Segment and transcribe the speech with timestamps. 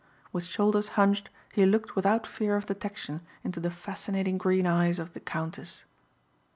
[0.31, 5.13] With shoulders hunched he looked without fear of detection into the fascinating green eyes of
[5.13, 5.85] "The Countess."